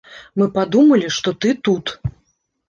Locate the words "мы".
0.41-0.45